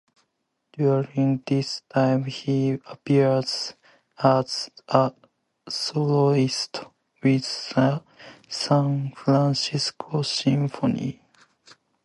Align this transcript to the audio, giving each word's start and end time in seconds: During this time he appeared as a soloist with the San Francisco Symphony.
During 0.75 1.43
this 1.45 1.83
time 1.93 2.23
he 2.23 2.71
appeared 2.87 3.45
as 4.17 4.69
a 4.87 5.13
soloist 5.69 6.79
with 7.21 7.43
the 7.75 8.01
San 8.49 9.11
Francisco 9.13 10.23
Symphony. 10.23 11.21